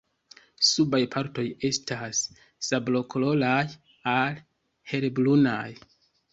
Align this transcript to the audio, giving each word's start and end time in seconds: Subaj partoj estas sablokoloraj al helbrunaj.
Subaj 0.69 0.99
partoj 1.15 1.45
estas 1.69 2.23
sablokoloraj 2.69 3.61
al 4.17 4.43
helbrunaj. 4.95 5.67